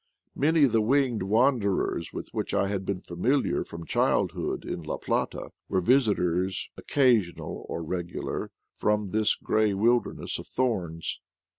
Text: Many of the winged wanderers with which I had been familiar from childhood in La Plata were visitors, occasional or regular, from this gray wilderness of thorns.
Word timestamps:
Many 0.33 0.63
of 0.63 0.71
the 0.71 0.81
winged 0.81 1.21
wanderers 1.21 2.11
with 2.11 2.29
which 2.31 2.55
I 2.55 2.69
had 2.69 2.87
been 2.87 3.01
familiar 3.01 3.63
from 3.63 3.85
childhood 3.85 4.65
in 4.65 4.81
La 4.81 4.97
Plata 4.97 5.49
were 5.69 5.79
visitors, 5.79 6.71
occasional 6.75 7.67
or 7.69 7.83
regular, 7.83 8.49
from 8.73 9.11
this 9.11 9.35
gray 9.35 9.75
wilderness 9.75 10.39
of 10.39 10.47
thorns. 10.47 11.19